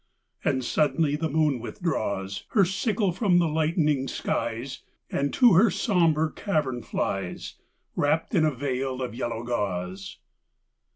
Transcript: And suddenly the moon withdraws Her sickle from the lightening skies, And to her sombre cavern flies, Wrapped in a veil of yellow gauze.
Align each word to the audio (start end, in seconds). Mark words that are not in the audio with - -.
And 0.43 0.65
suddenly 0.65 1.15
the 1.15 1.29
moon 1.29 1.59
withdraws 1.59 2.45
Her 2.53 2.65
sickle 2.65 3.11
from 3.11 3.37
the 3.37 3.47
lightening 3.47 4.07
skies, 4.07 4.81
And 5.11 5.31
to 5.35 5.53
her 5.53 5.69
sombre 5.69 6.31
cavern 6.31 6.81
flies, 6.81 7.59
Wrapped 7.95 8.33
in 8.33 8.43
a 8.43 8.49
veil 8.49 9.03
of 9.03 9.13
yellow 9.13 9.43
gauze. 9.43 10.17